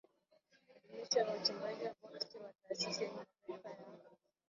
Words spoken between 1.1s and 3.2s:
ya Uchimbaji wa Boksiti ya Taasisi ya